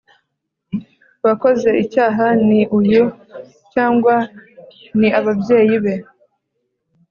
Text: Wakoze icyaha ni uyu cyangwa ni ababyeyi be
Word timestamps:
Wakoze 1.25 1.69
icyaha 1.83 2.25
ni 2.47 2.61
uyu 2.79 3.03
cyangwa 3.73 4.15
ni 4.99 5.09
ababyeyi 5.19 5.77
be 5.83 5.95